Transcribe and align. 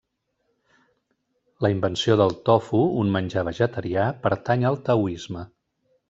La 1.65 1.69
invenció 1.73 2.15
del 2.21 2.33
tofu, 2.49 2.79
un 3.01 3.11
menjar 3.19 3.43
vegetarià, 3.49 4.07
pertany 4.23 4.65
al 4.71 4.79
taoisme. 4.89 5.45